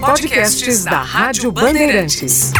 Podcasts 0.00 0.84
da 0.84 1.00
Rádio 1.00 1.50
Bandeirantes. 1.50 2.52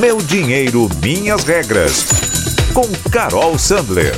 Meu 0.00 0.16
dinheiro, 0.18 0.88
minhas 1.02 1.44
regras. 1.44 2.06
Com 2.72 2.86
Carol 3.10 3.58
Sandler. 3.58 4.14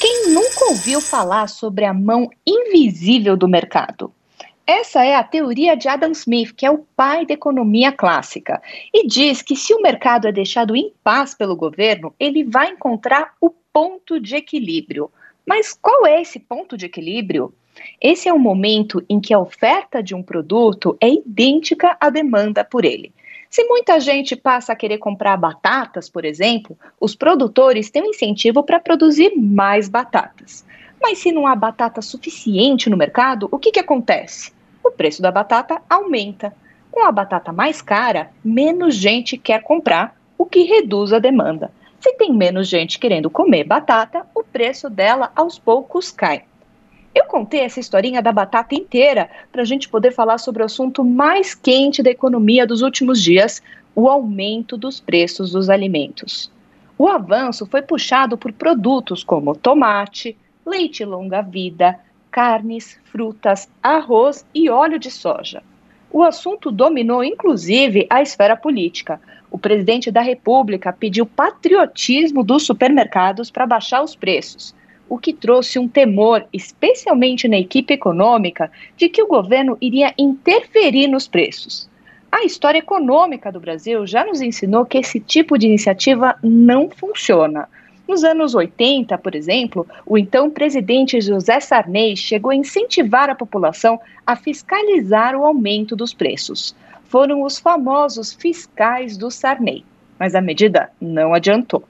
Quem 0.00 0.30
nunca 0.32 0.66
ouviu 0.68 1.00
falar 1.00 1.48
sobre 1.48 1.84
a 1.84 1.92
mão 1.92 2.30
invisível 2.46 3.36
do 3.36 3.48
mercado? 3.48 4.12
Essa 4.64 5.04
é 5.04 5.16
a 5.16 5.24
teoria 5.24 5.76
de 5.76 5.88
Adam 5.88 6.12
Smith, 6.12 6.52
que 6.54 6.66
é 6.66 6.70
o 6.70 6.84
pai 6.94 7.26
da 7.26 7.34
economia 7.34 7.90
clássica, 7.90 8.62
e 8.92 9.06
diz 9.06 9.40
que 9.40 9.56
se 9.56 9.74
o 9.74 9.80
mercado 9.80 10.28
é 10.28 10.32
deixado 10.32 10.76
em 10.76 10.92
paz 11.02 11.34
pelo 11.34 11.56
governo, 11.56 12.14
ele 12.20 12.44
vai 12.44 12.70
encontrar 12.70 13.32
o 13.40 13.50
ponto 13.78 14.18
de 14.18 14.34
equilíbrio. 14.34 15.08
Mas 15.46 15.72
qual 15.72 16.04
é 16.04 16.20
esse 16.20 16.40
ponto 16.40 16.76
de 16.76 16.86
equilíbrio? 16.86 17.54
Esse 18.00 18.28
é 18.28 18.32
o 18.32 18.38
momento 18.38 19.00
em 19.08 19.20
que 19.20 19.32
a 19.32 19.38
oferta 19.38 20.02
de 20.02 20.16
um 20.16 20.20
produto 20.20 20.96
é 21.00 21.08
idêntica 21.08 21.96
à 22.00 22.10
demanda 22.10 22.64
por 22.64 22.84
ele. 22.84 23.12
Se 23.48 23.62
muita 23.62 24.00
gente 24.00 24.34
passa 24.34 24.72
a 24.72 24.76
querer 24.76 24.98
comprar 24.98 25.36
batatas, 25.36 26.10
por 26.10 26.24
exemplo, 26.24 26.76
os 27.00 27.14
produtores 27.14 27.88
têm 27.88 28.02
um 28.02 28.10
incentivo 28.10 28.64
para 28.64 28.80
produzir 28.80 29.36
mais 29.36 29.88
batatas. 29.88 30.66
Mas 31.00 31.18
se 31.18 31.30
não 31.30 31.46
há 31.46 31.54
batata 31.54 32.02
suficiente 32.02 32.90
no 32.90 32.96
mercado, 32.96 33.48
o 33.52 33.60
que, 33.60 33.70
que 33.70 33.78
acontece? 33.78 34.50
o 34.82 34.90
preço 34.90 35.22
da 35.22 35.30
batata 35.30 35.80
aumenta. 35.88 36.52
Com 36.90 37.04
a 37.04 37.12
batata 37.12 37.52
mais 37.52 37.80
cara, 37.80 38.30
menos 38.42 38.96
gente 38.96 39.36
quer 39.36 39.62
comprar, 39.62 40.16
o 40.36 40.46
que 40.46 40.62
reduz 40.62 41.12
a 41.12 41.18
demanda. 41.18 41.70
Se 42.00 42.12
tem 42.14 42.32
menos 42.32 42.68
gente 42.68 42.98
querendo 42.98 43.28
comer 43.28 43.64
batata, 43.64 44.24
o 44.34 44.44
preço 44.44 44.88
dela 44.88 45.32
aos 45.34 45.58
poucos 45.58 46.10
cai. 46.12 46.44
Eu 47.14 47.24
contei 47.24 47.60
essa 47.60 47.80
historinha 47.80 48.22
da 48.22 48.30
batata 48.30 48.74
inteira 48.74 49.28
para 49.50 49.62
a 49.62 49.64
gente 49.64 49.88
poder 49.88 50.12
falar 50.12 50.38
sobre 50.38 50.62
o 50.62 50.66
assunto 50.66 51.04
mais 51.04 51.54
quente 51.54 52.02
da 52.02 52.10
economia 52.10 52.66
dos 52.66 52.82
últimos 52.82 53.20
dias, 53.20 53.60
o 53.94 54.08
aumento 54.08 54.76
dos 54.76 55.00
preços 55.00 55.50
dos 55.50 55.68
alimentos. 55.68 56.50
O 56.96 57.08
avanço 57.08 57.66
foi 57.66 57.82
puxado 57.82 58.38
por 58.38 58.52
produtos 58.52 59.24
como 59.24 59.56
tomate, 59.56 60.36
leite 60.64 61.04
longa-vida, 61.04 61.98
carnes, 62.30 63.00
frutas, 63.04 63.68
arroz 63.82 64.46
e 64.54 64.70
óleo 64.70 64.98
de 64.98 65.10
soja. 65.10 65.62
O 66.10 66.22
assunto 66.22 66.70
dominou 66.70 67.24
inclusive 67.24 68.06
a 68.08 68.22
esfera 68.22 68.56
política. 68.56 69.20
O 69.50 69.58
presidente 69.58 70.10
da 70.10 70.20
República 70.20 70.92
pediu 70.92 71.24
patriotismo 71.24 72.44
dos 72.44 72.64
supermercados 72.66 73.50
para 73.50 73.66
baixar 73.66 74.02
os 74.02 74.14
preços, 74.14 74.74
o 75.08 75.18
que 75.18 75.32
trouxe 75.32 75.78
um 75.78 75.88
temor, 75.88 76.46
especialmente 76.52 77.48
na 77.48 77.58
equipe 77.58 77.94
econômica, 77.94 78.70
de 78.96 79.08
que 79.08 79.22
o 79.22 79.26
governo 79.26 79.78
iria 79.80 80.12
interferir 80.18 81.08
nos 81.08 81.26
preços. 81.26 81.88
A 82.30 82.44
história 82.44 82.78
econômica 82.78 83.50
do 83.50 83.58
Brasil 83.58 84.06
já 84.06 84.22
nos 84.22 84.42
ensinou 84.42 84.84
que 84.84 84.98
esse 84.98 85.18
tipo 85.18 85.56
de 85.56 85.66
iniciativa 85.66 86.36
não 86.42 86.90
funciona. 86.90 87.66
Nos 88.06 88.22
anos 88.22 88.54
80, 88.54 89.16
por 89.18 89.34
exemplo, 89.34 89.86
o 90.04 90.18
então 90.18 90.50
presidente 90.50 91.20
José 91.22 91.58
Sarney 91.60 92.16
chegou 92.16 92.50
a 92.50 92.56
incentivar 92.56 93.30
a 93.30 93.34
população 93.34 93.98
a 94.26 94.36
fiscalizar 94.36 95.34
o 95.34 95.44
aumento 95.44 95.96
dos 95.96 96.12
preços. 96.12 96.74
Foram 97.08 97.42
os 97.42 97.58
famosos 97.58 98.34
fiscais 98.34 99.16
do 99.16 99.30
Sarney, 99.30 99.84
mas 100.18 100.34
a 100.34 100.42
medida 100.42 100.90
não 101.00 101.32
adiantou. 101.32 101.82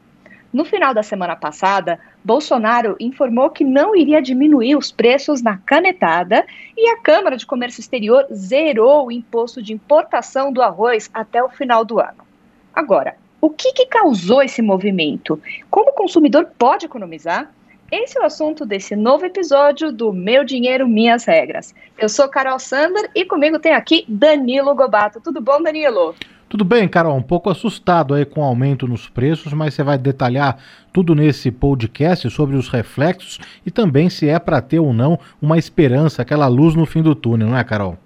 No 0.53 0.65
final 0.65 0.95
da 0.95 1.03
semana 1.03 1.37
passada, 1.37 1.99
Bolsonaro 2.25 2.97
informou 2.99 3.51
que 3.51 3.65
não 3.65 3.95
iria 3.95 4.23
diminuir 4.23 4.77
os 4.77 4.91
preços 4.91 5.43
na 5.43 5.59
canetada 5.59 6.47
e 6.77 6.89
a 6.89 7.01
Câmara 7.01 7.37
de 7.37 7.45
Comércio 7.45 7.81
Exterior 7.81 8.27
zerou 8.33 9.07
o 9.07 9.13
imposto 9.13 9.61
de 9.61 9.73
importação 9.73 10.53
do 10.53 10.63
arroz 10.63 11.11
até 11.13 11.43
o 11.43 11.51
final 11.51 11.85
do 11.85 12.01
ano. 12.01 12.27
Agora, 12.73 13.17
o 13.41 13.51
que, 13.51 13.73
que 13.73 13.87
causou 13.87 14.41
esse 14.41 14.63
movimento? 14.63 15.41
Como 15.69 15.91
o 15.91 15.95
consumidor 15.95 16.49
pode 16.57 16.87
economizar? 16.87 17.53
Esse 17.91 18.19
é 18.19 18.21
o 18.21 18.27
assunto 18.27 18.67
desse 18.67 18.95
novo 18.95 19.25
episódio 19.25 19.91
do 19.91 20.13
Meu 20.13 20.45
Dinheiro, 20.45 20.87
Minhas 20.87 21.25
Regras. 21.25 21.75
Eu 21.97 22.07
sou 22.07 22.29
Carol 22.29 22.59
Sander 22.59 23.11
e 23.15 23.25
comigo 23.25 23.59
tem 23.59 23.73
aqui 23.73 24.05
Danilo 24.07 24.75
Gobato. 24.75 25.23
Tudo 25.23 25.41
bom, 25.41 25.63
Danilo? 25.63 26.15
Tudo 26.51 26.67
bem, 26.67 26.87
Carol. 26.87 27.17
Um 27.17 27.23
pouco 27.23 27.49
assustado 27.49 28.13
aí 28.13 28.27
com 28.27 28.43
o 28.43 28.45
aumento 28.45 28.87
nos 28.87 29.09
preços, 29.09 29.55
mas 29.55 29.73
você 29.73 29.83
vai 29.83 29.97
detalhar 29.97 30.59
tudo 30.93 31.15
nesse 31.15 31.51
podcast 31.51 32.29
sobre 32.29 32.57
os 32.57 32.69
reflexos 32.69 33.39
e 33.65 33.71
também 33.71 34.11
se 34.11 34.29
é 34.29 34.39
para 34.39 34.61
ter 34.61 34.81
ou 34.81 34.93
não 34.93 35.19
uma 35.41 35.57
esperança, 35.57 36.21
aquela 36.21 36.47
luz 36.47 36.75
no 36.75 36.85
fim 36.85 37.03
do 37.03 37.15
túnel, 37.15 37.49
não 37.49 37.57
é, 37.57 37.65
Carol? 37.65 37.97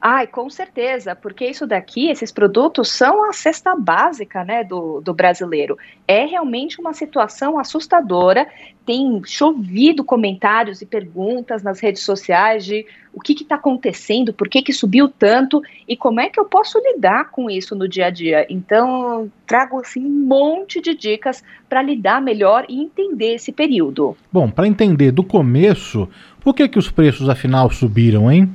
Ai, 0.00 0.26
com 0.26 0.48
certeza, 0.48 1.16
porque 1.16 1.46
isso 1.46 1.66
daqui, 1.66 2.08
esses 2.08 2.30
produtos 2.30 2.90
são 2.90 3.28
a 3.28 3.32
cesta 3.32 3.74
básica 3.74 4.44
né, 4.44 4.62
do, 4.62 5.00
do 5.00 5.12
brasileiro. 5.12 5.76
É 6.06 6.24
realmente 6.24 6.80
uma 6.80 6.92
situação 6.92 7.58
assustadora. 7.58 8.46
Tem 8.86 9.20
chovido 9.24 10.04
comentários 10.04 10.80
e 10.80 10.86
perguntas 10.86 11.62
nas 11.62 11.80
redes 11.80 12.02
sociais 12.02 12.64
de 12.64 12.86
o 13.12 13.20
que 13.20 13.32
está 13.32 13.56
acontecendo, 13.56 14.32
por 14.32 14.48
que, 14.48 14.62
que 14.62 14.72
subiu 14.72 15.08
tanto 15.08 15.60
e 15.88 15.96
como 15.96 16.20
é 16.20 16.28
que 16.28 16.38
eu 16.38 16.44
posso 16.44 16.78
lidar 16.78 17.30
com 17.30 17.50
isso 17.50 17.74
no 17.74 17.88
dia 17.88 18.06
a 18.06 18.10
dia. 18.10 18.46
Então, 18.48 19.30
trago 19.46 19.80
assim, 19.80 20.04
um 20.04 20.26
monte 20.26 20.80
de 20.80 20.94
dicas 20.94 21.42
para 21.68 21.82
lidar 21.82 22.22
melhor 22.22 22.64
e 22.68 22.80
entender 22.80 23.34
esse 23.34 23.50
período. 23.50 24.16
Bom, 24.32 24.48
para 24.48 24.68
entender 24.68 25.10
do 25.10 25.24
começo, 25.24 26.08
por 26.40 26.54
que, 26.54 26.68
que 26.68 26.78
os 26.78 26.90
preços 26.90 27.28
afinal 27.28 27.70
subiram, 27.70 28.30
hein? 28.30 28.48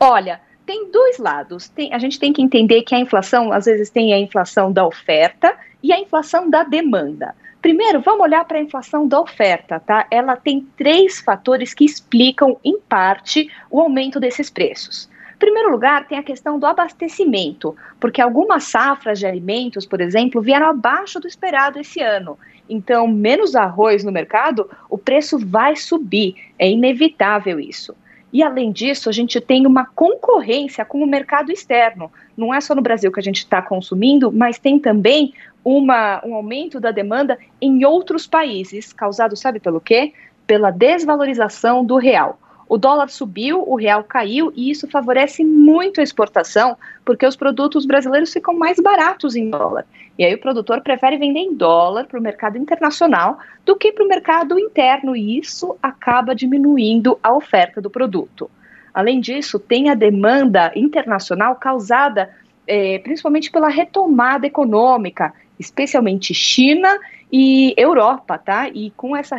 Olha, 0.00 0.40
tem 0.64 0.90
dois 0.90 1.18
lados. 1.18 1.68
Tem, 1.68 1.92
a 1.92 1.98
gente 1.98 2.18
tem 2.18 2.32
que 2.32 2.42
entender 2.42 2.82
que 2.82 2.94
a 2.94 2.98
inflação, 2.98 3.52
às 3.52 3.64
vezes, 3.64 3.90
tem 3.90 4.12
a 4.12 4.18
inflação 4.18 4.70
da 4.70 4.86
oferta 4.86 5.56
e 5.82 5.92
a 5.92 5.98
inflação 5.98 6.48
da 6.48 6.62
demanda. 6.62 7.34
Primeiro, 7.60 8.00
vamos 8.00 8.20
olhar 8.20 8.44
para 8.44 8.58
a 8.58 8.62
inflação 8.62 9.08
da 9.08 9.20
oferta, 9.20 9.80
tá? 9.80 10.06
Ela 10.10 10.36
tem 10.36 10.66
três 10.76 11.20
fatores 11.20 11.74
que 11.74 11.84
explicam, 11.84 12.56
em 12.64 12.78
parte, 12.78 13.50
o 13.70 13.80
aumento 13.80 14.20
desses 14.20 14.48
preços. 14.48 15.08
Em 15.34 15.38
primeiro 15.38 15.70
lugar, 15.70 16.06
tem 16.06 16.18
a 16.18 16.22
questão 16.22 16.58
do 16.58 16.66
abastecimento, 16.66 17.76
porque 17.98 18.20
algumas 18.20 18.64
safras 18.64 19.18
de 19.18 19.26
alimentos, 19.26 19.86
por 19.86 20.00
exemplo, 20.00 20.40
vieram 20.40 20.68
abaixo 20.68 21.18
do 21.18 21.26
esperado 21.26 21.80
esse 21.80 22.00
ano. 22.00 22.38
Então, 22.68 23.08
menos 23.08 23.56
arroz 23.56 24.04
no 24.04 24.12
mercado, 24.12 24.70
o 24.88 24.98
preço 24.98 25.38
vai 25.38 25.74
subir. 25.74 26.36
É 26.58 26.68
inevitável 26.68 27.58
isso. 27.58 27.94
E 28.32 28.42
além 28.42 28.70
disso, 28.70 29.08
a 29.08 29.12
gente 29.12 29.40
tem 29.40 29.66
uma 29.66 29.86
concorrência 29.86 30.84
com 30.84 31.02
o 31.02 31.06
mercado 31.06 31.50
externo. 31.50 32.10
Não 32.36 32.52
é 32.52 32.60
só 32.60 32.74
no 32.74 32.82
Brasil 32.82 33.10
que 33.10 33.20
a 33.20 33.22
gente 33.22 33.38
está 33.38 33.62
consumindo, 33.62 34.30
mas 34.30 34.58
tem 34.58 34.78
também 34.78 35.32
uma, 35.64 36.20
um 36.24 36.34
aumento 36.34 36.78
da 36.78 36.90
demanda 36.90 37.38
em 37.60 37.84
outros 37.84 38.26
países, 38.26 38.92
causado, 38.92 39.36
sabe 39.36 39.60
pelo 39.60 39.80
quê? 39.80 40.12
Pela 40.46 40.70
desvalorização 40.70 41.84
do 41.84 41.96
real. 41.96 42.38
O 42.68 42.76
dólar 42.76 43.08
subiu, 43.08 43.64
o 43.66 43.76
real 43.76 44.04
caiu 44.04 44.52
e 44.54 44.70
isso 44.70 44.86
favorece 44.88 45.42
muito 45.42 46.00
a 46.00 46.02
exportação, 46.02 46.76
porque 47.04 47.26
os 47.26 47.34
produtos 47.34 47.86
brasileiros 47.86 48.32
ficam 48.32 48.54
mais 48.54 48.78
baratos 48.78 49.34
em 49.34 49.48
dólar. 49.48 49.86
E 50.18 50.24
aí 50.24 50.34
o 50.34 50.40
produtor 50.40 50.82
prefere 50.82 51.16
vender 51.16 51.40
em 51.40 51.54
dólar 51.54 52.06
para 52.06 52.18
o 52.18 52.22
mercado 52.22 52.58
internacional 52.58 53.38
do 53.64 53.74
que 53.74 53.90
para 53.90 54.04
o 54.04 54.08
mercado 54.08 54.58
interno, 54.58 55.16
e 55.16 55.38
isso 55.38 55.76
acaba 55.82 56.34
diminuindo 56.34 57.18
a 57.22 57.32
oferta 57.32 57.80
do 57.80 57.88
produto. 57.88 58.50
Além 58.92 59.20
disso, 59.20 59.58
tem 59.58 59.88
a 59.88 59.94
demanda 59.94 60.70
internacional 60.74 61.56
causada 61.56 62.28
é, 62.66 62.98
principalmente 62.98 63.50
pela 63.50 63.68
retomada 63.68 64.46
econômica, 64.46 65.32
especialmente 65.58 66.34
China 66.34 66.98
e 67.32 67.72
Europa, 67.76 68.36
tá? 68.36 68.68
E 68.68 68.90
com 68.90 69.16
essa 69.16 69.36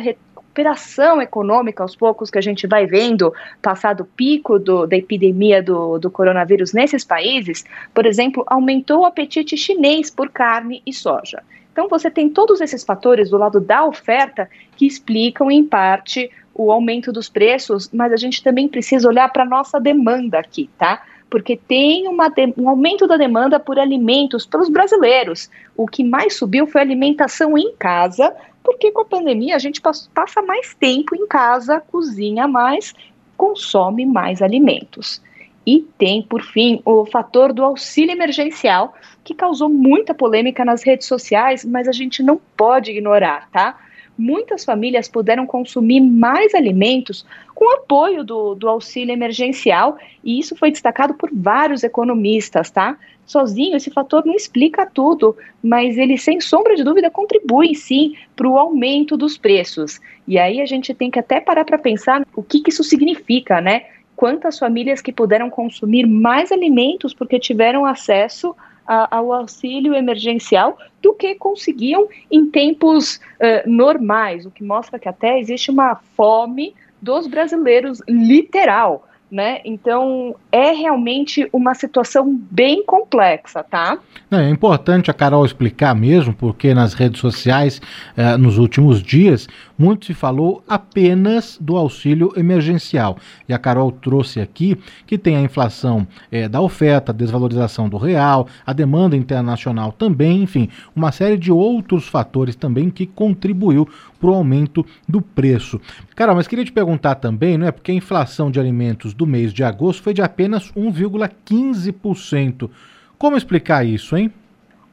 recuperação 0.50 1.22
econômica 1.22 1.82
aos 1.82 1.94
poucos 1.94 2.30
que 2.30 2.38
a 2.38 2.42
gente 2.42 2.66
vai 2.66 2.84
vendo, 2.84 3.32
passado 3.62 4.02
o 4.02 4.04
pico 4.04 4.58
do, 4.58 4.86
da 4.86 4.96
epidemia 4.96 5.62
do, 5.62 5.98
do 5.98 6.10
coronavírus 6.10 6.72
nesses 6.72 7.04
países, 7.04 7.64
por 7.94 8.04
exemplo, 8.04 8.44
aumentou 8.46 9.00
o 9.00 9.04
apetite 9.06 9.56
chinês 9.56 10.10
por 10.10 10.28
carne 10.28 10.82
e 10.84 10.92
soja. 10.92 11.42
Então, 11.72 11.88
você 11.88 12.10
tem 12.10 12.28
todos 12.28 12.60
esses 12.60 12.82
fatores 12.82 13.30
do 13.30 13.38
lado 13.38 13.60
da 13.60 13.84
oferta 13.84 14.50
que 14.76 14.86
explicam, 14.86 15.50
em 15.50 15.64
parte, 15.64 16.30
o 16.52 16.72
aumento 16.72 17.12
dos 17.12 17.28
preços, 17.28 17.88
mas 17.92 18.12
a 18.12 18.16
gente 18.16 18.42
também 18.42 18.68
precisa 18.68 19.08
olhar 19.08 19.32
para 19.32 19.44
a 19.44 19.48
nossa 19.48 19.80
demanda 19.80 20.38
aqui, 20.38 20.68
tá? 20.76 21.02
Porque 21.30 21.56
tem 21.56 22.08
uma, 22.08 22.26
um 22.58 22.68
aumento 22.68 23.06
da 23.06 23.16
demanda 23.16 23.60
por 23.60 23.78
alimentos 23.78 24.44
pelos 24.44 24.68
brasileiros. 24.68 25.48
O 25.76 25.86
que 25.86 26.02
mais 26.02 26.36
subiu 26.36 26.66
foi 26.66 26.80
alimentação 26.80 27.56
em 27.56 27.72
casa, 27.78 28.34
porque 28.62 28.90
com 28.90 29.02
a 29.02 29.04
pandemia 29.04 29.56
a 29.56 29.58
gente 29.58 29.80
passa 29.80 30.42
mais 30.42 30.74
tempo 30.74 31.14
em 31.14 31.26
casa, 31.26 31.80
cozinha 31.80 32.46
mais, 32.46 32.94
consome 33.36 34.04
mais 34.04 34.42
alimentos. 34.42 35.22
E 35.66 35.86
tem, 35.98 36.22
por 36.22 36.42
fim, 36.42 36.80
o 36.84 37.04
fator 37.06 37.52
do 37.52 37.64
auxílio 37.64 38.12
emergencial, 38.12 38.94
que 39.22 39.34
causou 39.34 39.68
muita 39.68 40.14
polêmica 40.14 40.64
nas 40.64 40.82
redes 40.82 41.06
sociais, 41.06 41.64
mas 41.64 41.86
a 41.86 41.92
gente 41.92 42.22
não 42.22 42.40
pode 42.56 42.90
ignorar, 42.90 43.48
tá? 43.50 43.78
Muitas 44.16 44.64
famílias 44.64 45.08
puderam 45.08 45.46
consumir 45.46 46.00
mais 46.00 46.54
alimentos 46.54 47.24
com 47.54 47.74
apoio 47.74 48.22
do, 48.22 48.54
do 48.54 48.68
auxílio 48.68 49.12
emergencial, 49.12 49.98
e 50.24 50.38
isso 50.38 50.56
foi 50.56 50.70
destacado 50.70 51.14
por 51.14 51.30
vários 51.32 51.82
economistas, 51.82 52.70
tá? 52.70 52.96
Sozinho, 53.26 53.76
esse 53.76 53.90
fator 53.90 54.26
não 54.26 54.34
explica 54.34 54.84
tudo, 54.84 55.36
mas 55.62 55.96
ele, 55.96 56.18
sem 56.18 56.40
sombra 56.40 56.74
de 56.74 56.82
dúvida, 56.82 57.10
contribui 57.10 57.74
sim 57.74 58.16
para 58.34 58.48
o 58.48 58.58
aumento 58.58 59.16
dos 59.16 59.38
preços. 59.38 60.00
E 60.26 60.38
aí 60.38 60.60
a 60.60 60.66
gente 60.66 60.92
tem 60.92 61.10
que 61.10 61.18
até 61.18 61.40
parar 61.40 61.64
para 61.64 61.78
pensar 61.78 62.26
o 62.34 62.42
que, 62.42 62.60
que 62.60 62.70
isso 62.70 62.82
significa, 62.82 63.60
né? 63.60 63.84
Quantas 64.16 64.58
famílias 64.58 65.00
que 65.00 65.12
puderam 65.12 65.48
consumir 65.48 66.06
mais 66.06 66.50
alimentos 66.50 67.14
porque 67.14 67.38
tiveram 67.38 67.86
acesso 67.86 68.54
a, 68.90 69.16
ao 69.16 69.32
auxílio 69.32 69.94
emergencial 69.94 70.76
do 71.00 71.14
que 71.14 71.36
conseguiam 71.36 72.08
em 72.28 72.50
tempos 72.50 73.16
uh, 73.16 73.70
normais, 73.70 74.44
o 74.44 74.50
que 74.50 74.64
mostra 74.64 74.98
que 74.98 75.08
até 75.08 75.38
existe 75.38 75.70
uma 75.70 75.94
fome 76.16 76.74
dos 77.00 77.28
brasileiros 77.28 78.02
literal 78.08 79.06
né? 79.30 79.60
Então 79.64 80.34
é 80.50 80.72
realmente 80.72 81.48
uma 81.52 81.72
situação 81.74 82.36
bem 82.50 82.84
complexa, 82.84 83.62
tá? 83.62 83.98
É 84.30 84.48
importante 84.48 85.10
a 85.10 85.14
Carol 85.14 85.46
explicar 85.46 85.94
mesmo, 85.94 86.34
porque 86.34 86.74
nas 86.74 86.94
redes 86.94 87.20
sociais, 87.20 87.80
eh, 88.16 88.36
nos 88.36 88.58
últimos 88.58 89.00
dias, 89.00 89.46
muito 89.80 90.04
se 90.04 90.12
falou 90.12 90.62
apenas 90.68 91.56
do 91.58 91.74
auxílio 91.78 92.34
emergencial. 92.36 93.16
E 93.48 93.54
a 93.54 93.58
Carol 93.58 93.90
trouxe 93.90 94.38
aqui 94.38 94.76
que 95.06 95.16
tem 95.16 95.36
a 95.36 95.40
inflação 95.40 96.06
eh, 96.30 96.46
da 96.46 96.60
oferta, 96.60 97.12
a 97.12 97.14
desvalorização 97.14 97.88
do 97.88 97.96
real, 97.96 98.46
a 98.66 98.74
demanda 98.74 99.16
internacional 99.16 99.90
também, 99.90 100.42
enfim, 100.42 100.68
uma 100.94 101.10
série 101.10 101.38
de 101.38 101.50
outros 101.50 102.06
fatores 102.06 102.54
também 102.54 102.90
que 102.90 103.06
contribuiu 103.06 103.88
para 104.20 104.28
o 104.28 104.34
aumento 104.34 104.84
do 105.08 105.22
preço. 105.22 105.80
Carol, 106.14 106.36
mas 106.36 106.46
queria 106.46 106.66
te 106.66 106.72
perguntar 106.72 107.14
também, 107.14 107.56
não 107.56 107.66
é? 107.66 107.72
Porque 107.72 107.90
a 107.90 107.94
inflação 107.94 108.50
de 108.50 108.60
alimentos 108.60 109.14
do 109.14 109.26
mês 109.26 109.50
de 109.50 109.64
agosto 109.64 110.02
foi 110.02 110.12
de 110.12 110.20
apenas 110.20 110.70
1,15%. 110.72 112.68
Como 113.16 113.34
explicar 113.34 113.86
isso, 113.86 114.14
hein? 114.14 114.30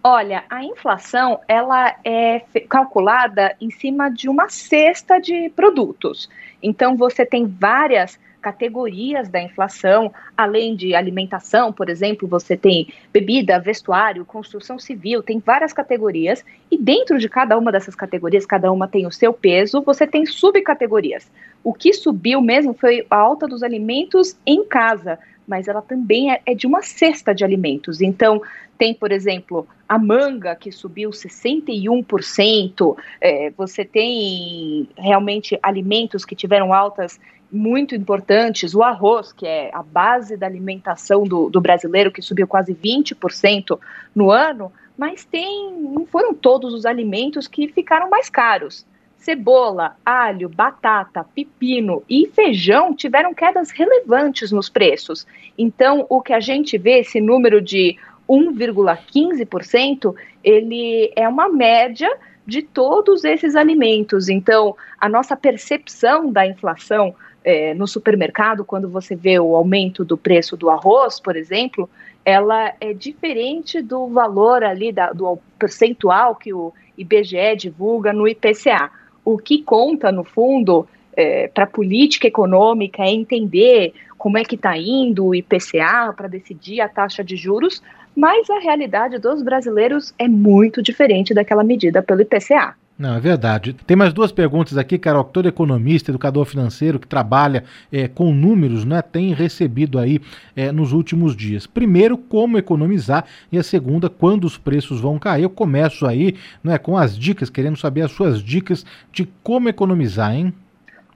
Olha, 0.09 0.45
a 0.50 0.63
inflação 0.63 1.42
ela 1.50 1.94
é 2.01 2.42
calculada 2.69 3.54
em 3.59 3.69
cima 3.69 4.09
de 4.09 4.30
uma 4.30 4.48
cesta 4.48 5.19
de 5.19 5.50
produtos. 5.50 6.30
Então 6.63 6.95
você 6.95 7.25
tem 7.25 7.45
várias 7.45 8.18
categorias 8.42 9.27
da 9.27 9.42
inflação, 9.42 10.13
além 10.38 10.77
de 10.77 10.95
alimentação, 10.95 11.74
por 11.74 11.89
exemplo, 11.89 12.25
você 12.25 12.56
tem 12.56 12.88
bebida, 13.12 13.59
vestuário, 13.59 14.24
construção 14.24 14.80
civil, 14.80 15.21
tem 15.21 15.39
várias 15.39 15.74
categorias, 15.74 16.42
e 16.71 16.77
dentro 16.77 17.19
de 17.19 17.27
cada 17.27 17.57
uma 17.57 17.69
dessas 17.69 17.94
categorias, 17.94 18.45
cada 18.45 18.71
uma 18.71 18.88
tem 18.88 19.06
o 19.06 19.12
seu 19.12 19.33
peso, 19.33 19.81
você 19.81 20.07
tem 20.07 20.25
subcategorias. 20.25 21.30
O 21.62 21.74
que 21.74 21.92
subiu 21.92 22.39
mesmo 22.39 22.74
foi 22.74 23.06
a 23.10 23.18
alta 23.18 23.45
dos 23.45 23.62
alimentos 23.62 24.38
em 24.45 24.63
casa, 24.63 25.19
mas 25.47 25.67
ela 25.67 25.81
também 25.81 26.31
é, 26.31 26.41
é 26.45 26.53
de 26.53 26.67
uma 26.67 26.81
cesta 26.81 27.33
de 27.33 27.44
alimentos. 27.44 28.01
Então, 28.01 28.41
tem, 28.77 28.94
por 28.94 29.11
exemplo, 29.11 29.67
a 29.88 29.97
manga, 29.97 30.55
que 30.55 30.71
subiu 30.71 31.09
61%, 31.09 32.97
é, 33.21 33.49
você 33.51 33.85
tem 33.85 34.88
realmente 34.97 35.57
alimentos 35.63 36.25
que 36.25 36.35
tiveram 36.35 36.73
altas 36.73 37.19
muito 37.51 37.95
importantes, 37.95 38.75
o 38.75 38.83
arroz, 38.83 39.31
que 39.31 39.47
é 39.47 39.71
a 39.73 39.81
base 39.81 40.35
da 40.35 40.45
alimentação 40.45 41.23
do, 41.23 41.50
do 41.50 41.61
brasileiro, 41.61 42.11
que 42.11 42.21
subiu 42.21 42.45
quase 42.45 42.75
20% 42.75 43.79
no 44.13 44.29
ano, 44.29 44.71
mas 44.97 45.23
tem, 45.23 45.71
não 45.79 46.05
foram 46.05 46.33
todos 46.33 46.73
os 46.73 46.85
alimentos 46.85 47.47
que 47.47 47.69
ficaram 47.69 48.09
mais 48.09 48.29
caros. 48.29 48.85
Cebola, 49.17 49.95
alho, 50.05 50.47
batata, 50.47 51.25
pepino 51.35 52.03
e 52.09 52.27
feijão 52.27 52.93
tiveram 52.95 53.33
quedas 53.33 53.71
relevantes 53.71 54.51
nos 54.51 54.69
preços. 54.69 55.27
Então, 55.57 56.05
o 56.09 56.21
que 56.21 56.33
a 56.33 56.39
gente 56.39 56.77
vê, 56.77 56.99
esse 56.99 57.19
número 57.19 57.61
de 57.61 57.97
1,15%, 58.29 60.15
ele 60.43 61.11
é 61.15 61.27
uma 61.27 61.49
média 61.49 62.09
de 62.45 62.61
todos 62.61 63.25
esses 63.25 63.55
alimentos. 63.55 64.29
Então, 64.29 64.75
a 64.99 65.09
nossa 65.09 65.35
percepção 65.35 66.31
da 66.31 66.47
inflação 66.47 67.13
é, 67.43 67.73
no 67.73 67.87
supermercado, 67.87 68.63
quando 68.63 68.89
você 68.89 69.15
vê 69.15 69.39
o 69.39 69.55
aumento 69.55 70.05
do 70.05 70.17
preço 70.17 70.55
do 70.55 70.69
arroz, 70.69 71.19
por 71.19 71.35
exemplo, 71.35 71.89
ela 72.23 72.73
é 72.81 72.93
diferente 72.93 73.81
do 73.81 74.07
valor 74.07 74.63
ali, 74.63 74.91
da, 74.91 75.13
do 75.13 75.37
percentual 75.57 76.35
que 76.35 76.53
o 76.53 76.73
IBGE 76.97 77.55
divulga 77.57 78.11
no 78.11 78.27
IPCA. 78.27 78.91
O 79.29 79.38
que 79.38 79.62
conta, 79.62 80.09
no 80.09 80.24
fundo, 80.24 80.88
é, 81.13 81.50
para 81.50 81.65
a 81.65 81.68
política 81.68 82.29
econômica 82.29 83.03
é 83.03 83.12
entender 83.12 83.94
como 84.18 84.38
é 84.38 84.45
que 84.45 84.56
está 84.56 84.77
indo 84.77 85.25
o 85.25 85.35
IPCA 85.35 86.13
para 86.15 86.29
decidir 86.29 86.79
a 86.79 86.88
taxa 86.88 87.25
de 87.25 87.35
juros, 87.35 87.83
mas 88.15 88.50
a 88.50 88.57
realidade 88.59 89.19
dos 89.19 89.44
brasileiros 89.44 90.13
é 90.18 90.29
muito 90.29 90.81
diferente 90.81 91.33
daquela 91.33 91.62
medida 91.62 92.01
pelo 92.01 92.21
IPCA. 92.21 92.74
Não, 92.97 93.15
é 93.15 93.19
verdade. 93.19 93.73
Tem 93.73 93.95
mais 93.95 94.11
duas 94.11 94.31
perguntas 94.31 94.75
aqui, 94.75 94.97
Carol. 94.97 95.23
Todo 95.23 95.47
economista, 95.47 96.09
educador 96.09 96.45
financeiro 96.45 96.99
que 96.99 97.07
trabalha 97.07 97.63
é, 97.91 98.07
com 98.07 98.33
números, 98.33 98.83
né, 98.83 99.03
tem 99.03 99.33
recebido 99.33 99.99
aí 99.99 100.19
é, 100.55 100.71
nos 100.71 100.94
últimos 100.94 101.35
dias. 101.35 101.67
Primeiro, 101.67 102.17
como 102.17 102.57
economizar 102.57 103.25
e 103.51 103.57
a 103.59 103.63
segunda, 103.63 104.09
quando 104.09 104.45
os 104.45 104.57
preços 104.57 104.99
vão 104.99 105.19
cair. 105.19 105.44
Eu 105.44 105.49
começo 105.49 106.07
aí 106.07 106.35
né, 106.63 106.79
com 106.79 106.97
as 106.97 107.17
dicas, 107.17 107.51
querendo 107.51 107.77
saber 107.77 108.01
as 108.01 108.11
suas 108.11 108.41
dicas 108.41 108.83
de 109.11 109.29
como 109.43 109.69
economizar, 109.69 110.33
hein? 110.33 110.51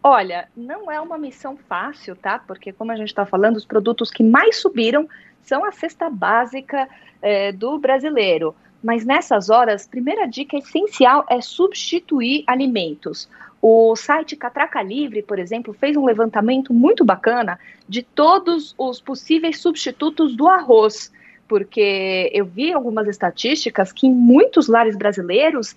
Olha, 0.03 0.47
não 0.55 0.91
é 0.91 0.99
uma 1.01 1.17
missão 1.17 1.57
fácil, 1.67 2.15
tá? 2.15 2.39
Porque, 2.39 2.71
como 2.71 2.91
a 2.91 2.95
gente 2.95 3.09
está 3.09 3.25
falando, 3.25 3.55
os 3.55 3.65
produtos 3.65 4.11
que 4.11 4.23
mais 4.23 4.59
subiram 4.59 5.07
são 5.41 5.65
a 5.65 5.71
cesta 5.71 6.09
básica 6.09 6.87
é, 7.21 7.51
do 7.51 7.79
brasileiro. 7.79 8.55
Mas 8.83 9.05
nessas 9.05 9.49
horas, 9.49 9.85
primeira 9.85 10.25
dica 10.25 10.57
essencial 10.57 11.25
é 11.29 11.39
substituir 11.39 12.43
alimentos. 12.47 13.29
O 13.61 13.95
site 13.95 14.35
Catraca 14.35 14.81
Livre, 14.81 15.21
por 15.21 15.37
exemplo, 15.37 15.71
fez 15.71 15.95
um 15.95 16.05
levantamento 16.05 16.73
muito 16.73 17.05
bacana 17.05 17.59
de 17.87 18.01
todos 18.01 18.73
os 18.77 18.99
possíveis 18.99 19.59
substitutos 19.59 20.35
do 20.35 20.47
arroz, 20.47 21.11
porque 21.47 22.31
eu 22.33 22.45
vi 22.45 22.73
algumas 22.73 23.07
estatísticas 23.07 23.91
que 23.91 24.07
em 24.07 24.13
muitos 24.13 24.67
lares 24.67 24.95
brasileiros 24.95 25.75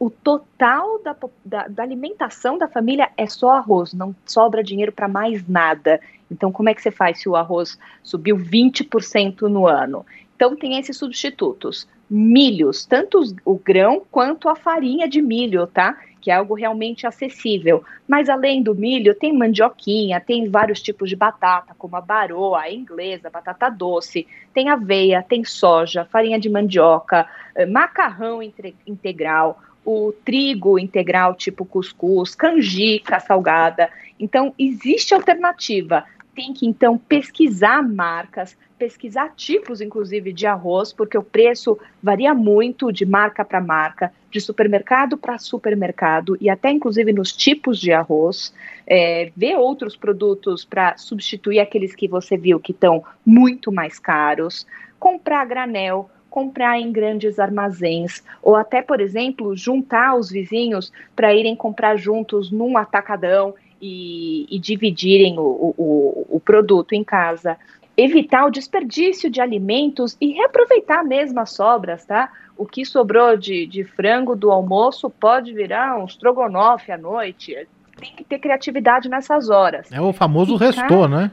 o 0.00 0.10
total 0.10 1.00
da, 1.04 1.14
da, 1.44 1.68
da, 1.68 1.82
alimentação 1.84 2.58
da 2.58 2.66
família 2.66 3.08
é 3.16 3.24
só 3.28 3.52
arroz, 3.52 3.92
não 3.92 4.12
sobra 4.26 4.64
dinheiro 4.64 4.90
para 4.90 5.06
mais 5.06 5.46
nada. 5.46 6.00
Então, 6.28 6.50
como 6.50 6.68
é 6.68 6.74
que 6.74 6.82
você 6.82 6.90
faz 6.90 7.20
se 7.20 7.28
o 7.28 7.36
arroz 7.36 7.78
subiu 8.02 8.36
20% 8.36 9.42
no 9.42 9.68
ano? 9.68 10.04
Então, 10.34 10.56
tem 10.56 10.76
esses 10.76 10.96
substitutos 10.96 11.86
milhos, 12.12 12.84
tanto 12.84 13.22
o 13.42 13.58
grão 13.58 14.02
quanto 14.10 14.46
a 14.46 14.54
farinha 14.54 15.08
de 15.08 15.22
milho, 15.22 15.66
tá? 15.66 15.96
Que 16.20 16.30
é 16.30 16.34
algo 16.34 16.54
realmente 16.54 17.06
acessível. 17.06 17.82
Mas 18.06 18.28
além 18.28 18.62
do 18.62 18.74
milho, 18.74 19.14
tem 19.14 19.32
mandioquinha, 19.32 20.20
tem 20.20 20.48
vários 20.50 20.82
tipos 20.82 21.08
de 21.08 21.16
batata, 21.16 21.74
como 21.78 21.96
a 21.96 22.02
baroa, 22.02 22.60
a 22.60 22.72
inglesa, 22.72 23.30
batata 23.30 23.70
doce, 23.70 24.26
tem 24.52 24.68
aveia, 24.68 25.24
tem 25.26 25.42
soja, 25.42 26.04
farinha 26.04 26.38
de 26.38 26.50
mandioca, 26.50 27.26
eh, 27.54 27.64
macarrão 27.64 28.40
integral, 28.86 29.58
o 29.84 30.12
trigo 30.24 30.78
integral 30.78 31.34
tipo 31.34 31.64
cuscuz, 31.64 32.34
canjica 32.34 33.18
salgada. 33.20 33.88
Então, 34.20 34.54
existe 34.58 35.14
alternativa 35.14 36.04
tem 36.34 36.52
que 36.52 36.66
então 36.66 36.96
pesquisar 36.96 37.82
marcas, 37.82 38.56
pesquisar 38.78 39.32
tipos, 39.36 39.80
inclusive, 39.80 40.32
de 40.32 40.46
arroz, 40.46 40.92
porque 40.92 41.16
o 41.16 41.22
preço 41.22 41.78
varia 42.02 42.34
muito 42.34 42.90
de 42.90 43.04
marca 43.04 43.44
para 43.44 43.60
marca, 43.60 44.12
de 44.30 44.40
supermercado 44.40 45.16
para 45.16 45.38
supermercado 45.38 46.36
e 46.40 46.48
até 46.48 46.70
inclusive 46.70 47.12
nos 47.12 47.32
tipos 47.32 47.78
de 47.78 47.92
arroz. 47.92 48.52
É, 48.86 49.30
ver 49.36 49.56
outros 49.56 49.96
produtos 49.96 50.64
para 50.64 50.96
substituir 50.96 51.60
aqueles 51.60 51.94
que 51.94 52.08
você 52.08 52.36
viu 52.36 52.58
que 52.58 52.72
estão 52.72 53.04
muito 53.24 53.70
mais 53.70 53.98
caros, 53.98 54.66
comprar 54.98 55.44
granel 55.46 56.10
comprar 56.32 56.80
em 56.80 56.90
grandes 56.90 57.38
armazéns, 57.38 58.24
ou 58.42 58.56
até, 58.56 58.80
por 58.80 59.02
exemplo, 59.02 59.54
juntar 59.54 60.16
os 60.16 60.30
vizinhos 60.30 60.90
para 61.14 61.34
irem 61.34 61.54
comprar 61.54 61.96
juntos 61.96 62.50
num 62.50 62.78
atacadão 62.78 63.54
e, 63.82 64.46
e 64.48 64.60
dividirem 64.60 65.36
o, 65.40 65.74
o, 65.76 66.26
o 66.36 66.40
produto 66.40 66.92
em 66.92 67.02
casa, 67.02 67.58
evitar 67.96 68.46
o 68.46 68.50
desperdício 68.50 69.28
de 69.28 69.40
alimentos 69.40 70.16
e 70.20 70.32
reaproveitar 70.32 71.04
mesmo 71.04 71.40
as 71.40 71.50
sobras, 71.50 72.04
tá? 72.04 72.30
O 72.56 72.64
que 72.64 72.84
sobrou 72.84 73.36
de, 73.36 73.66
de 73.66 73.82
frango 73.82 74.36
do 74.36 74.52
almoço 74.52 75.10
pode 75.10 75.52
virar 75.52 75.98
um 75.98 76.04
estrogonofe 76.04 76.92
à 76.92 76.96
noite. 76.96 77.66
Tem 77.96 78.12
que 78.14 78.24
ter 78.24 78.38
criatividade 78.38 79.08
nessas 79.08 79.50
horas. 79.50 79.90
É 79.90 80.00
o 80.00 80.12
famoso 80.12 80.56
Ficar... 80.56 80.66
restou, 80.66 81.08
né? 81.08 81.30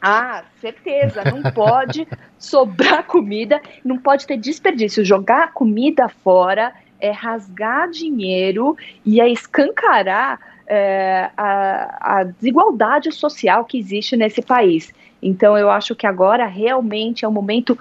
Ah, 0.00 0.44
certeza. 0.60 1.22
Não 1.24 1.52
pode 1.52 2.06
sobrar 2.38 3.04
comida, 3.04 3.60
não 3.84 3.98
pode 3.98 4.26
ter 4.26 4.38
desperdício. 4.38 5.04
Jogar 5.04 5.52
comida 5.52 6.08
fora 6.08 6.72
é 7.00 7.10
rasgar 7.10 7.90
dinheiro 7.90 8.76
e 9.04 9.20
é 9.20 9.28
escancarar 9.28 10.38
é, 10.66 11.30
a, 11.36 12.20
a 12.20 12.24
desigualdade 12.24 13.10
social 13.12 13.64
que 13.64 13.78
existe 13.78 14.16
nesse 14.16 14.40
país. 14.40 14.92
Então, 15.22 15.58
eu 15.58 15.68
acho 15.68 15.94
que 15.94 16.06
agora 16.06 16.46
realmente 16.46 17.24
é 17.24 17.28
o 17.28 17.32
momento 17.32 17.78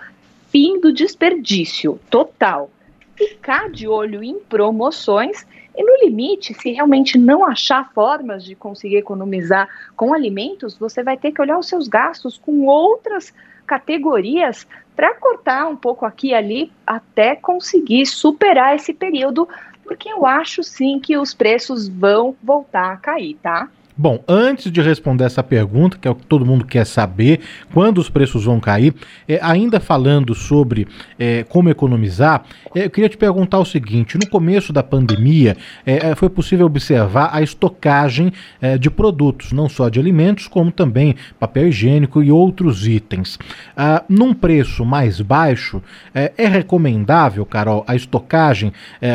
fim 0.49 0.79
do 0.79 0.91
desperdício 0.91 1.99
total. 2.09 2.69
Ficar 3.15 3.69
de 3.69 3.87
olho 3.87 4.23
em 4.23 4.39
promoções 4.39 5.45
e, 5.75 5.83
no 5.83 6.05
limite, 6.05 6.53
se 6.53 6.71
realmente 6.71 7.17
não 7.17 7.45
achar 7.45 7.91
formas 7.93 8.43
de 8.43 8.55
conseguir 8.55 8.97
economizar 8.97 9.67
com 9.95 10.13
alimentos, 10.13 10.77
você 10.77 11.03
vai 11.03 11.15
ter 11.15 11.31
que 11.31 11.41
olhar 11.41 11.57
os 11.57 11.67
seus 11.67 11.87
gastos 11.87 12.37
com 12.37 12.65
outras 12.65 13.33
categorias 13.67 14.65
para 14.99 15.15
cortar 15.15 15.65
um 15.65 15.77
pouco 15.77 16.05
aqui 16.05 16.31
e 16.31 16.33
ali 16.33 16.73
até 16.85 17.33
conseguir 17.33 18.05
superar 18.05 18.75
esse 18.75 18.93
período, 18.93 19.47
porque 19.81 20.09
eu 20.09 20.25
acho 20.25 20.61
sim 20.61 20.99
que 20.99 21.17
os 21.17 21.33
preços 21.33 21.87
vão 21.87 22.35
voltar 22.43 22.91
a 22.91 22.97
cair, 22.97 23.37
tá? 23.41 23.69
Bom, 24.01 24.23
antes 24.29 24.71
de 24.71 24.81
responder 24.81 25.25
essa 25.25 25.43
pergunta, 25.43 25.97
que 25.97 26.07
é 26.07 26.11
o 26.11 26.15
que 26.15 26.25
todo 26.25 26.45
mundo 26.45 26.63
quer 26.63 26.85
saber, 26.85 27.41
quando 27.73 27.97
os 27.97 28.09
preços 28.09 28.45
vão 28.45 28.57
cair, 28.57 28.93
é, 29.27 29.37
ainda 29.41 29.77
falando 29.77 30.33
sobre 30.33 30.87
é, 31.19 31.43
como 31.43 31.67
economizar, 31.67 32.45
é, 32.73 32.85
eu 32.85 32.89
queria 32.89 33.09
te 33.09 33.17
perguntar 33.17 33.59
o 33.59 33.65
seguinte: 33.65 34.17
no 34.17 34.25
começo 34.29 34.71
da 34.71 34.81
pandemia, 34.81 35.57
é, 35.85 36.11
é, 36.11 36.15
foi 36.15 36.29
possível 36.29 36.65
observar 36.65 37.31
a 37.33 37.41
estocagem 37.41 38.31
é, 38.61 38.77
de 38.77 38.89
produtos, 38.89 39.51
não 39.51 39.67
só 39.67 39.89
de 39.89 39.99
alimentos, 39.99 40.47
como 40.47 40.71
também 40.71 41.17
papel 41.37 41.67
higiênico 41.67 42.23
e 42.23 42.31
outros 42.31 42.87
itens. 42.87 43.37
Ah, 43.75 44.05
num 44.07 44.33
preço 44.33 44.85
mais 44.85 45.19
baixo, 45.19 45.83
é 46.13 46.47
recomendável, 46.47 47.45
Carol, 47.45 47.83
a 47.85 47.95
estocagem 47.95 48.71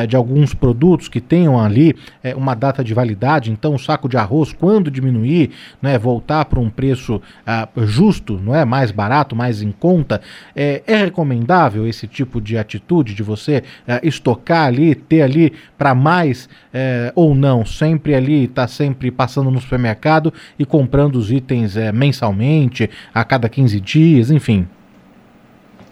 de 0.08 0.16
alguns 0.16 0.52
produtos 0.52 1.08
que 1.08 1.20
tenham 1.20 1.58
ali 1.58 1.96
uma 2.36 2.54
data 2.54 2.82
de 2.82 2.92
validade, 2.92 3.50
então, 3.50 3.74
um 3.74 3.78
saco 3.78 4.08
de 4.08 4.16
arroz, 4.16 4.52
quando 4.52 4.73
quando 4.74 4.90
diminuir, 4.90 5.52
né, 5.80 5.96
voltar 5.96 6.44
para 6.46 6.58
um 6.58 6.68
preço 6.68 7.22
ah, 7.46 7.68
justo, 7.76 8.40
não 8.42 8.52
é? 8.52 8.64
Mais 8.64 8.90
barato, 8.90 9.36
mais 9.36 9.62
em 9.62 9.70
conta, 9.70 10.20
é, 10.54 10.82
é 10.84 10.96
recomendável 10.96 11.86
esse 11.86 12.08
tipo 12.08 12.40
de 12.40 12.58
atitude 12.58 13.14
de 13.14 13.22
você 13.22 13.62
ah, 13.86 14.00
estocar 14.02 14.66
ali, 14.66 14.96
ter 14.96 15.22
ali 15.22 15.52
para 15.78 15.94
mais 15.94 16.48
é, 16.72 17.12
ou 17.14 17.36
não, 17.36 17.64
sempre 17.64 18.16
ali, 18.16 18.48
tá 18.48 18.66
sempre 18.66 19.12
passando 19.12 19.48
no 19.48 19.60
supermercado 19.60 20.34
e 20.58 20.64
comprando 20.66 21.14
os 21.14 21.30
itens 21.30 21.76
é, 21.76 21.92
mensalmente, 21.92 22.90
a 23.14 23.22
cada 23.22 23.48
15 23.48 23.80
dias, 23.80 24.28
enfim. 24.32 24.66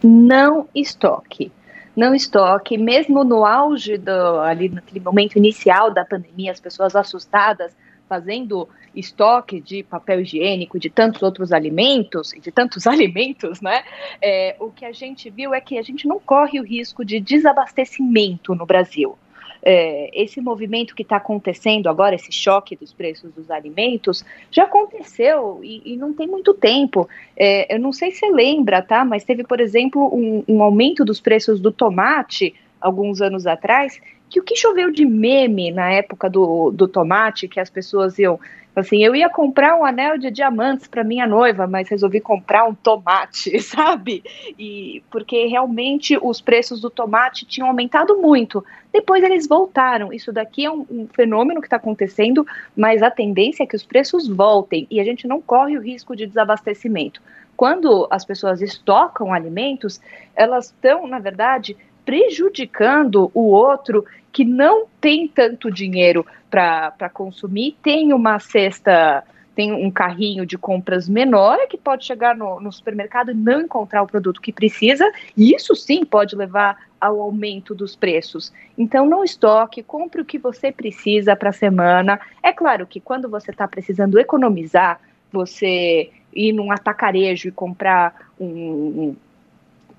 Não 0.02 0.66
estoque. 0.74 1.52
Não 1.94 2.16
estoque, 2.16 2.76
mesmo 2.76 3.22
no 3.22 3.44
auge 3.44 3.96
do, 3.96 4.40
ali 4.40 4.68
naquele 4.68 4.98
momento 4.98 5.36
inicial 5.36 5.92
da 5.92 6.04
pandemia, 6.04 6.50
as 6.50 6.58
pessoas 6.58 6.96
assustadas, 6.96 7.76
fazendo 8.12 8.68
estoque 8.94 9.58
de 9.58 9.82
papel 9.82 10.20
higiênico, 10.20 10.78
de 10.78 10.90
tantos 10.90 11.22
outros 11.22 11.50
alimentos, 11.50 12.34
de 12.38 12.52
tantos 12.52 12.84
alimentos, 12.94 13.62
né? 13.62 13.82
É, 14.20 14.54
o 14.60 14.70
que 14.70 14.84
a 14.84 14.92
gente 14.92 15.30
viu 15.30 15.54
é 15.54 15.62
que 15.62 15.78
a 15.78 15.82
gente 15.82 16.06
não 16.06 16.20
corre 16.20 16.60
o 16.60 16.62
risco 16.62 17.02
de 17.02 17.18
desabastecimento 17.18 18.54
no 18.54 18.66
Brasil. 18.66 19.16
É, 19.64 20.10
esse 20.12 20.42
movimento 20.42 20.94
que 20.94 21.02
está 21.02 21.16
acontecendo 21.16 21.88
agora, 21.88 22.14
esse 22.16 22.30
choque 22.30 22.76
dos 22.76 22.92
preços 22.92 23.32
dos 23.32 23.50
alimentos, 23.50 24.22
já 24.50 24.64
aconteceu 24.64 25.60
e, 25.62 25.94
e 25.94 25.96
não 25.96 26.12
tem 26.12 26.26
muito 26.26 26.52
tempo. 26.52 27.08
É, 27.34 27.74
eu 27.74 27.80
não 27.80 27.94
sei 27.94 28.10
se 28.10 28.28
lembra, 28.30 28.82
tá? 28.82 29.06
Mas 29.06 29.24
teve, 29.24 29.42
por 29.42 29.58
exemplo, 29.58 30.14
um, 30.14 30.44
um 30.46 30.62
aumento 30.62 31.02
dos 31.02 31.18
preços 31.18 31.60
do 31.60 31.72
tomate 31.72 32.54
alguns 32.78 33.22
anos 33.22 33.46
atrás, 33.46 33.98
que 34.32 34.40
o 34.40 34.42
que 34.42 34.56
choveu 34.56 34.90
de 34.90 35.04
meme 35.04 35.70
na 35.70 35.92
época 35.92 36.30
do, 36.30 36.70
do 36.70 36.88
tomate, 36.88 37.46
que 37.46 37.60
as 37.60 37.68
pessoas 37.68 38.18
iam. 38.18 38.40
Assim, 38.74 39.04
eu 39.04 39.14
ia 39.14 39.28
comprar 39.28 39.78
um 39.78 39.84
anel 39.84 40.16
de 40.16 40.30
diamantes 40.30 40.86
para 40.86 41.04
minha 41.04 41.26
noiva, 41.26 41.66
mas 41.66 41.90
resolvi 41.90 42.18
comprar 42.18 42.64
um 42.64 42.74
tomate, 42.74 43.56
sabe? 43.60 44.24
E 44.58 45.02
porque 45.10 45.44
realmente 45.44 46.18
os 46.22 46.40
preços 46.40 46.80
do 46.80 46.88
tomate 46.88 47.44
tinham 47.44 47.68
aumentado 47.68 48.16
muito. 48.16 48.64
Depois 48.90 49.22
eles 49.22 49.46
voltaram. 49.46 50.10
Isso 50.10 50.32
daqui 50.32 50.64
é 50.64 50.70
um, 50.70 50.86
um 50.90 51.06
fenômeno 51.06 51.60
que 51.60 51.66
está 51.66 51.76
acontecendo, 51.76 52.46
mas 52.74 53.02
a 53.02 53.10
tendência 53.10 53.64
é 53.64 53.66
que 53.66 53.76
os 53.76 53.84
preços 53.84 54.26
voltem 54.26 54.86
e 54.90 54.98
a 54.98 55.04
gente 55.04 55.28
não 55.28 55.42
corre 55.42 55.76
o 55.76 55.82
risco 55.82 56.16
de 56.16 56.26
desabastecimento. 56.26 57.20
Quando 57.54 58.08
as 58.10 58.24
pessoas 58.24 58.62
estocam 58.62 59.34
alimentos, 59.34 60.00
elas 60.34 60.66
estão, 60.66 61.06
na 61.06 61.18
verdade, 61.18 61.76
prejudicando 62.04 63.30
o 63.34 63.48
outro 63.48 64.04
que 64.32 64.44
não 64.44 64.86
tem 65.00 65.28
tanto 65.28 65.70
dinheiro 65.70 66.24
para 66.50 67.10
consumir, 67.12 67.76
tem 67.82 68.12
uma 68.12 68.38
cesta, 68.38 69.22
tem 69.54 69.72
um 69.72 69.90
carrinho 69.90 70.46
de 70.46 70.56
compras 70.56 71.08
menor 71.08 71.66
que 71.68 71.76
pode 71.76 72.04
chegar 72.04 72.36
no, 72.36 72.60
no 72.60 72.72
supermercado 72.72 73.30
e 73.30 73.34
não 73.34 73.60
encontrar 73.60 74.02
o 74.02 74.06
produto 74.06 74.40
que 74.40 74.52
precisa, 74.52 75.10
e 75.36 75.54
isso 75.54 75.74
sim 75.76 76.04
pode 76.04 76.34
levar 76.34 76.76
ao 77.00 77.20
aumento 77.20 77.74
dos 77.74 77.96
preços. 77.96 78.52
Então, 78.78 79.06
não 79.06 79.24
estoque, 79.24 79.82
compre 79.82 80.22
o 80.22 80.24
que 80.24 80.38
você 80.38 80.70
precisa 80.70 81.34
para 81.34 81.50
a 81.50 81.52
semana. 81.52 82.20
É 82.42 82.52
claro 82.52 82.86
que 82.86 83.00
quando 83.00 83.28
você 83.28 83.50
está 83.50 83.66
precisando 83.66 84.18
economizar, 84.18 85.00
você 85.32 86.10
ir 86.32 86.52
num 86.52 86.70
atacarejo 86.70 87.48
e 87.48 87.52
comprar 87.52 88.30
um, 88.38 88.46
um 88.46 89.16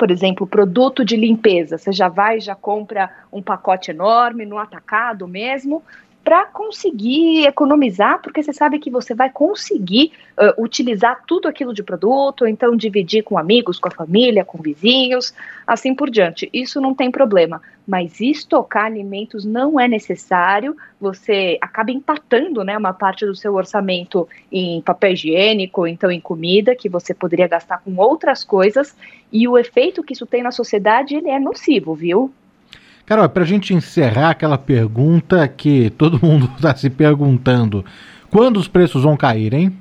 por 0.03 0.11
exemplo, 0.11 0.45
produto 0.45 1.05
de 1.05 1.15
limpeza. 1.15 1.77
Você 1.77 1.93
já 1.93 2.09
vai, 2.09 2.37
já 2.37 2.53
compra 2.53 3.09
um 3.31 3.41
pacote 3.41 3.89
enorme 3.89 4.45
no 4.45 4.57
atacado 4.57 5.25
mesmo, 5.29 5.81
para 6.23 6.45
conseguir 6.45 7.45
economizar, 7.45 8.21
porque 8.21 8.41
você 8.41 8.53
sabe 8.53 8.79
que 8.79 8.89
você 8.89 9.13
vai 9.13 9.29
conseguir 9.29 10.13
uh, 10.37 10.63
utilizar 10.63 11.21
tudo 11.27 11.49
aquilo 11.49 11.73
de 11.73 11.83
produto, 11.83 12.47
então 12.47 12.77
dividir 12.77 13.23
com 13.23 13.37
amigos, 13.37 13.77
com 13.77 13.89
a 13.89 13.91
família, 13.91 14.45
com 14.45 14.57
vizinhos, 14.61 15.33
assim 15.67 15.93
por 15.93 16.09
diante. 16.09 16.49
Isso 16.53 16.79
não 16.79 16.95
tem 16.95 17.11
problema. 17.11 17.61
Mas 17.85 18.21
estocar 18.21 18.85
alimentos 18.85 19.43
não 19.43 19.77
é 19.77 19.85
necessário, 19.85 20.77
você 20.99 21.57
acaba 21.59 21.91
empatando 21.91 22.63
né, 22.63 22.77
uma 22.77 22.93
parte 22.93 23.25
do 23.25 23.35
seu 23.35 23.53
orçamento 23.55 24.25
em 24.49 24.81
papel 24.81 25.11
higiênico, 25.11 25.85
então 25.85 26.09
em 26.09 26.21
comida, 26.21 26.73
que 26.73 26.87
você 26.87 27.13
poderia 27.13 27.47
gastar 27.49 27.79
com 27.79 27.97
outras 27.97 28.45
coisas, 28.45 28.95
e 29.29 29.45
o 29.45 29.57
efeito 29.57 30.01
que 30.01 30.13
isso 30.13 30.25
tem 30.25 30.41
na 30.41 30.51
sociedade 30.51 31.15
ele 31.15 31.29
é 31.29 31.37
nocivo, 31.37 31.93
viu? 31.93 32.33
Carol, 33.05 33.27
para 33.27 33.43
a 33.43 33.45
gente 33.45 33.73
encerrar 33.73 34.29
aquela 34.29 34.57
pergunta 34.57 35.45
que 35.47 35.89
todo 35.91 36.25
mundo 36.25 36.49
está 36.55 36.73
se 36.75 36.89
perguntando: 36.89 37.83
quando 38.31 38.57
os 38.57 38.67
preços 38.67 39.03
vão 39.03 39.17
cair, 39.17 39.53
hein? 39.53 39.77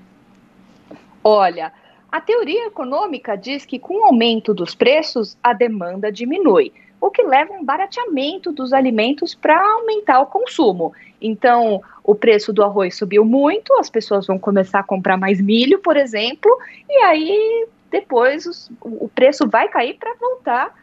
Olha, 1.23 1.73
a 2.11 2.21
teoria 2.21 2.67
econômica 2.67 3.37
diz 3.37 3.65
que 3.65 3.79
com 3.79 4.01
o 4.01 4.05
aumento 4.05 4.53
dos 4.53 4.75
preços, 4.75 5.37
a 5.43 5.53
demanda 5.53 6.11
diminui, 6.11 6.73
o 7.01 7.11
que 7.11 7.23
leva 7.23 7.55
a 7.55 7.57
um 7.59 7.65
barateamento 7.65 8.53
dos 8.53 8.73
alimentos 8.73 9.35
para 9.35 9.61
aumentar 9.61 10.21
o 10.21 10.27
consumo. 10.27 10.93
Então, 11.21 11.81
o 12.03 12.15
preço 12.17 12.53
do 12.53 12.65
arroz 12.65 12.97
subiu 12.97 13.25
muito, 13.25 13.73
as 13.75 13.89
pessoas 13.89 14.27
vão 14.27 14.39
começar 14.39 14.81
a 14.81 14.85
comprar 14.85 15.17
mais 15.17 15.41
milho, 15.41 15.79
por 15.79 15.97
exemplo, 15.97 16.51
e 16.91 16.97
aí 17.05 17.69
depois 17.89 18.47
os, 18.47 18.71
o 18.81 19.09
preço 19.09 19.49
vai 19.49 19.69
cair 19.69 19.95
para 19.95 20.15
voltar 20.19 20.75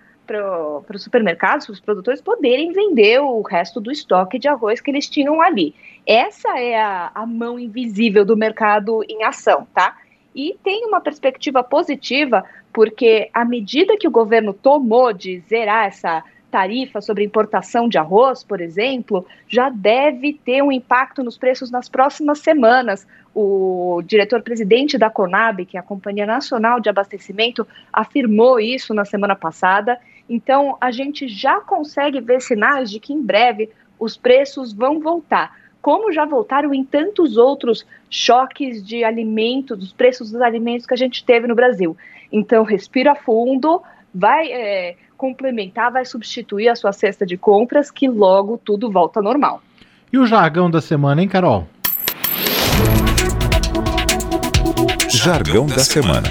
para 0.86 0.96
os 0.96 1.04
supermercados, 1.04 1.66
para 1.66 1.74
os 1.74 1.80
produtores 1.80 2.22
poderem 2.22 2.72
vender 2.72 3.20
o 3.20 3.42
resto 3.42 3.82
do 3.82 3.92
estoque 3.92 4.38
de 4.38 4.48
arroz 4.48 4.80
que 4.80 4.92
eles 4.92 5.10
tinham 5.10 5.42
ali. 5.42 5.74
Essa 6.06 6.60
é 6.60 6.80
a, 6.80 7.12
a 7.16 7.26
mão 7.26 7.58
invisível 7.58 8.24
do 8.24 8.38
mercado 8.38 9.04
em 9.10 9.24
ação, 9.24 9.68
tá? 9.74 9.98
E 10.36 10.56
tem 10.64 10.86
uma 10.86 11.02
perspectiva 11.02 11.64
positiva, 11.64 12.46
porque 12.72 13.30
a 13.34 13.44
medida 13.44 13.98
que 13.98 14.08
o 14.08 14.12
governo 14.12 14.54
tomou 14.54 15.12
de 15.12 15.40
zerar 15.50 15.88
essa 15.88 16.24
tarifa 16.52 17.02
sobre 17.02 17.24
importação 17.24 17.88
de 17.88 17.98
arroz, 17.98 18.44
por 18.44 18.62
exemplo, 18.62 19.26
já 19.48 19.70
deve 19.70 20.34
ter 20.34 20.62
um 20.62 20.72
impacto 20.72 21.24
nos 21.24 21.38
preços 21.38 21.72
nas 21.72 21.88
próximas 21.88 22.40
semanas. 22.40 23.08
O 23.34 24.02
diretor-presidente 24.06 24.98
da 24.98 25.10
Conab, 25.10 25.66
que 25.66 25.78
é 25.78 25.80
a 25.80 25.84
Companhia 25.84 26.26
Nacional 26.26 26.80
de 26.80 26.90
Abastecimento, 26.90 27.68
afirmou 27.94 28.60
isso 28.60 28.94
na 28.94 29.06
semana 29.06 29.36
passada. 29.36 30.00
Então, 30.30 30.78
a 30.80 30.92
gente 30.92 31.28
já 31.28 31.60
consegue 31.60 32.22
ver 32.22 32.40
sinais 32.40 32.92
de 32.92 33.00
que 33.00 33.12
em 33.12 33.22
breve 33.22 33.70
os 34.00 34.16
preços 34.16 34.72
vão 34.72 35.00
voltar. 35.00 35.58
Como 35.82 36.12
já 36.12 36.26
voltaram 36.26 36.74
em 36.74 36.84
tantos 36.84 37.36
outros 37.36 37.86
choques 38.10 38.86
de 38.86 39.04
alimentos, 39.04 39.78
dos 39.78 39.92
preços 39.92 40.32
dos 40.32 40.42
alimentos 40.42 40.86
que 40.86 40.94
a 40.94 40.98
gente 40.98 41.26
teve 41.26 41.48
no 41.48 41.56
Brasil. 41.56 41.98
Então, 42.32 42.64
respira 42.64 43.16
fundo, 43.16 43.82
vai 44.14 44.52
é, 44.52 44.96
complementar, 45.18 45.92
vai 45.92 46.06
substituir 46.06 46.70
a 46.70 46.76
sua 46.76 46.92
cesta 46.92 47.26
de 47.26 47.38
compras, 47.38 47.90
que 47.90 48.08
logo 48.08 48.58
tudo 48.58 48.92
volta 48.92 49.20
ao 49.20 49.24
normal. 49.24 49.62
E 50.12 50.18
o 50.18 50.26
jargão 50.26 50.70
da 50.70 50.82
semana, 50.82 51.22
hein, 51.22 51.28
Carol? 51.28 51.68
Jargão 55.10 55.66
da 55.66 55.80
semana. 55.80 56.30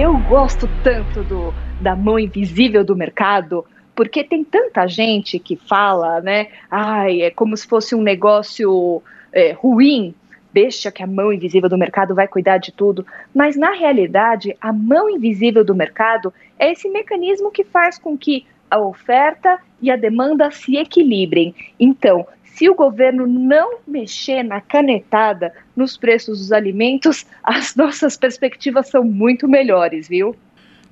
Eu 0.00 0.16
gosto 0.16 0.66
tanto 0.82 1.22
do, 1.22 1.52
da 1.78 1.94
mão 1.94 2.18
invisível 2.18 2.82
do 2.82 2.96
mercado, 2.96 3.66
porque 3.94 4.24
tem 4.24 4.42
tanta 4.42 4.86
gente 4.86 5.38
que 5.38 5.56
fala, 5.56 6.22
né? 6.22 6.46
Ai, 6.70 7.20
é 7.20 7.30
como 7.30 7.54
se 7.54 7.66
fosse 7.66 7.94
um 7.94 8.00
negócio 8.00 9.02
é, 9.30 9.52
ruim 9.52 10.14
deixa 10.54 10.90
que 10.90 11.02
a 11.02 11.06
mão 11.06 11.30
invisível 11.30 11.68
do 11.68 11.76
mercado 11.76 12.14
vai 12.14 12.26
cuidar 12.26 12.56
de 12.56 12.72
tudo, 12.72 13.06
mas 13.34 13.56
na 13.56 13.72
realidade, 13.72 14.56
a 14.58 14.72
mão 14.72 15.10
invisível 15.10 15.62
do 15.62 15.74
mercado 15.74 16.32
é 16.58 16.72
esse 16.72 16.88
mecanismo 16.88 17.50
que 17.50 17.62
faz 17.62 17.98
com 17.98 18.16
que 18.16 18.46
a 18.70 18.80
oferta 18.80 19.58
e 19.82 19.90
a 19.90 19.96
demanda 19.96 20.50
se 20.50 20.78
equilibrem. 20.78 21.54
Então, 21.78 22.26
se 22.60 22.68
o 22.68 22.74
governo 22.74 23.26
não 23.26 23.78
mexer 23.88 24.42
na 24.42 24.60
canetada 24.60 25.50
nos 25.74 25.96
preços 25.96 26.40
dos 26.40 26.52
alimentos, 26.52 27.24
as 27.42 27.74
nossas 27.74 28.18
perspectivas 28.18 28.90
são 28.90 29.02
muito 29.02 29.48
melhores, 29.48 30.06
viu? 30.06 30.36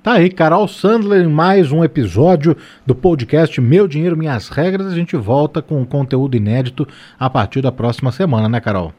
Tá 0.01 0.13
aí, 0.13 0.31
Carol 0.31 0.67
Sandler, 0.67 1.29
mais 1.29 1.71
um 1.71 1.83
episódio 1.83 2.57
do 2.87 2.95
podcast 2.95 3.61
Meu 3.61 3.87
Dinheiro, 3.87 4.17
Minhas 4.17 4.49
Regras. 4.49 4.87
A 4.87 4.95
gente 4.95 5.15
volta 5.15 5.61
com 5.61 5.85
conteúdo 5.85 6.35
inédito 6.35 6.87
a 7.19 7.29
partir 7.29 7.61
da 7.61 7.71
próxima 7.71 8.11
semana, 8.11 8.49
né, 8.49 8.59
Carol? 8.59 8.91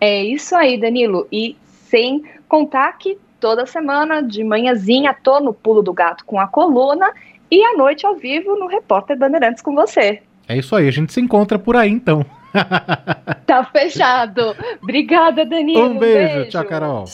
É 0.00 0.20
isso 0.24 0.56
aí, 0.56 0.76
Danilo. 0.76 1.24
E 1.30 1.56
sem 1.88 2.24
contar 2.48 2.98
que 2.98 3.16
toda 3.38 3.64
semana, 3.64 4.20
de 4.24 4.42
manhãzinha, 4.42 5.14
tô 5.14 5.38
no 5.38 5.54
pulo 5.54 5.82
do 5.82 5.92
gato 5.92 6.24
com 6.24 6.40
a 6.40 6.48
coluna 6.48 7.12
e 7.48 7.62
à 7.62 7.76
noite 7.76 8.04
ao 8.04 8.16
vivo 8.16 8.56
no 8.56 8.66
Repórter 8.66 9.16
Bandeirantes 9.16 9.62
com 9.62 9.72
você. 9.72 10.20
É 10.48 10.56
isso 10.56 10.74
aí, 10.74 10.88
a 10.88 10.90
gente 10.90 11.12
se 11.12 11.20
encontra 11.20 11.58
por 11.58 11.76
aí 11.76 11.90
então. 11.90 12.24
tá 13.46 13.64
fechado. 13.70 14.56
Obrigada, 14.82 15.44
Danilo. 15.44 15.90
Um 15.90 15.98
beijo. 15.98 16.32
um 16.32 16.36
beijo. 16.36 16.50
Tchau, 16.50 16.64
Carol. 16.64 17.04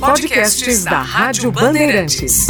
Podcasts 0.00 0.84
da 0.84 1.00
Rádio 1.00 1.52
Bandeirantes. 1.52 2.48